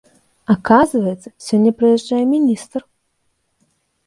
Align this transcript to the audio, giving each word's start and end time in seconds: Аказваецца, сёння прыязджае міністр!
Аказваецца, 0.53 1.31
сёння 1.49 1.71
прыязджае 1.83 2.23
міністр! 2.33 2.79